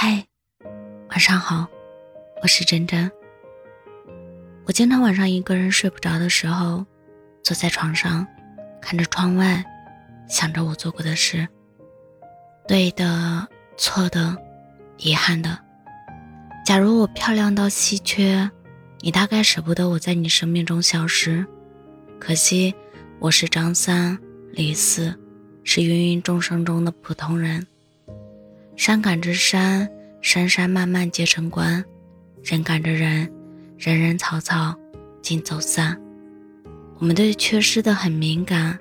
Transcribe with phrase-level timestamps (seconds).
[0.00, 0.24] 嗨，
[1.10, 1.66] 晚上好，
[2.40, 3.10] 我是真真。
[4.64, 6.86] 我经常晚上一个人睡不着的时候，
[7.42, 8.24] 坐在床上，
[8.80, 9.64] 看着窗外，
[10.28, 11.48] 想着我做过的事，
[12.68, 14.38] 对的、错的、
[14.98, 15.58] 遗憾的。
[16.64, 18.48] 假如我漂亮到稀缺，
[19.00, 21.44] 你大概舍不得我在你生命中消失。
[22.20, 22.72] 可惜
[23.18, 24.16] 我是张三
[24.52, 25.18] 李四，
[25.64, 27.66] 是芸芸众生中的普通人。
[28.78, 29.90] 山赶着山，
[30.22, 31.82] 山山漫漫皆成关；
[32.44, 33.28] 人赶着人，
[33.76, 34.72] 人人草草
[35.20, 36.00] 尽走散。
[37.00, 38.78] 我们对缺失的很敏感，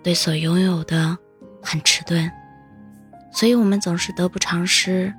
[0.00, 1.18] 对所拥有的
[1.60, 2.30] 很迟钝，
[3.32, 5.12] 所以我们总是得不偿失。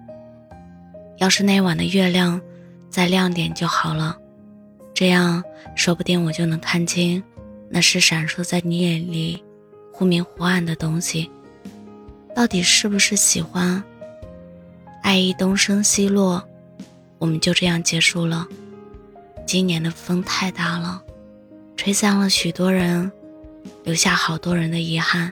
[1.17, 2.39] 要是那晚的月亮
[2.89, 4.17] 再亮点就好了，
[4.93, 5.43] 这样
[5.75, 7.21] 说不定我就能看清
[7.69, 9.43] 那是闪烁在你眼里
[9.91, 11.29] 忽明忽暗的东西，
[12.33, 13.83] 到底是不是喜欢？
[15.07, 16.45] 爱意东升西落，
[17.17, 18.45] 我们就这样结束了。
[19.45, 21.01] 今年的风太大了，
[21.77, 23.09] 吹散了许多人，
[23.85, 25.31] 留下好多人的遗憾，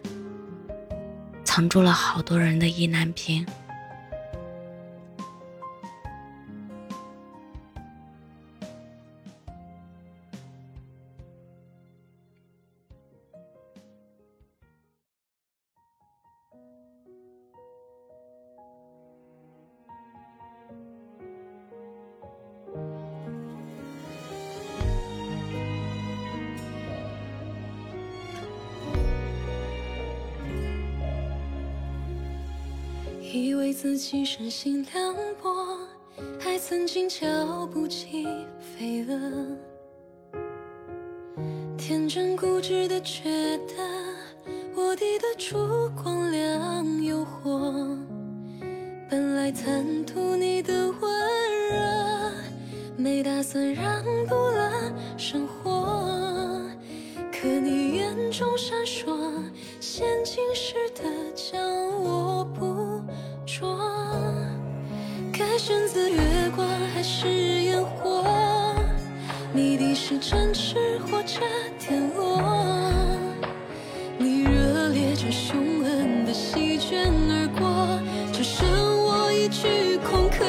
[1.43, 3.45] 藏住了好多人的意难平。
[33.35, 35.77] 以为自己身心凉薄，
[36.39, 38.25] 还曾经瞧不起
[38.61, 39.19] 飞蛾，
[41.77, 43.23] 天真固执的觉
[43.67, 43.73] 得
[44.73, 45.57] 我抵得住
[46.01, 47.97] 光亮诱惑，
[49.09, 52.31] 本来贪图你的温热，
[52.95, 54.71] 没打算让步了
[55.17, 56.61] 生活，
[57.33, 59.13] 可你眼中闪烁
[59.81, 61.03] 陷阱似的
[61.35, 61.61] 将
[62.01, 62.84] 我捕。
[63.47, 63.77] 说，
[65.31, 66.19] 该选择月
[66.55, 68.25] 光还是烟火？
[69.53, 70.73] 谜底是真挚
[71.09, 71.39] 或者
[71.79, 72.41] 天落？
[74.17, 77.99] 你热烈着凶狠的席卷而过，
[78.33, 78.67] 只剩
[79.03, 80.43] 我一句空壳。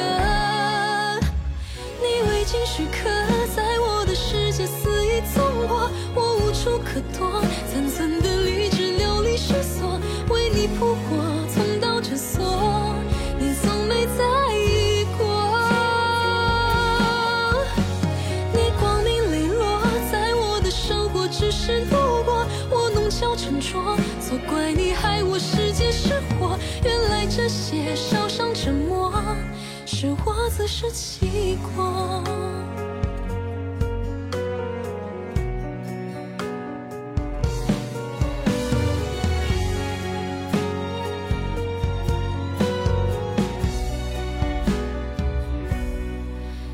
[2.01, 3.07] 你未经许可，
[3.55, 7.41] 在我的世界肆意纵火，我无处可躲，
[7.71, 11.36] 残存的理智流离失所，为你扑火。
[23.59, 23.97] 错
[24.47, 26.57] 怪你害我世界失火。
[26.83, 29.11] 原来这些烧伤折磨，
[29.85, 32.23] 是我自食其果。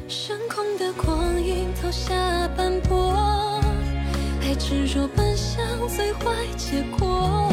[0.07, 2.13] 升空的光影投下
[2.55, 3.12] 斑驳。
[4.55, 7.51] 执着奔向最坏结果，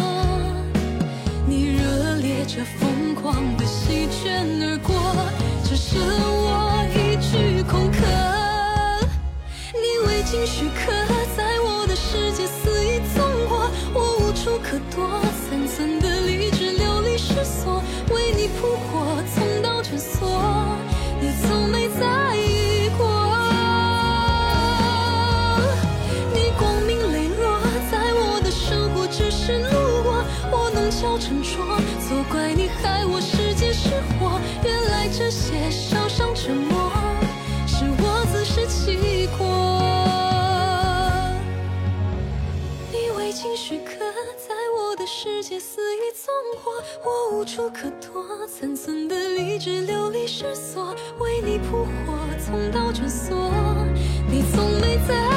[1.46, 4.94] 你热烈着疯狂的席卷而过，
[5.64, 7.98] 只剩我一句空壳。
[9.72, 10.92] 你未经许可，
[11.36, 15.08] 在我的世界肆意纵火，我无处可躲，
[15.48, 19.22] 层层的理智流离失所，为你扑火，
[32.10, 34.40] 都，怪你害我世界失火。
[34.64, 36.90] 原来这些烧伤折磨，
[37.68, 39.46] 是我自食其果。
[42.90, 43.92] 你未经许可，
[44.36, 46.72] 在我的世界肆意纵火，
[47.04, 53.52] 我无处可躲，残存的理智流离失所，为你扑火，从刀卷锁，
[54.28, 55.29] 你从没在。